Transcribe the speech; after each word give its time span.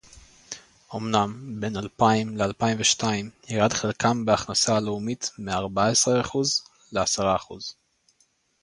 אומנם 0.93 1.55
בין 1.59 1.77
אלפיים 1.77 2.37
לאלפיים 2.37 2.77
ושתיים 2.79 3.29
ירד 3.49 3.73
חלקם 3.73 4.25
בהכנסה 4.25 4.77
הלאומית 4.77 5.31
מארבעה 5.39 5.89
עשר 5.89 6.21
אחוזים 6.21 6.63
לעשרה 6.91 7.35
אחוז 7.35 7.75